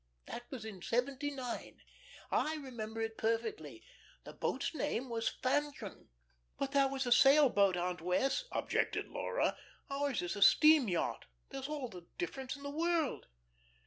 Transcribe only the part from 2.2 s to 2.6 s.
I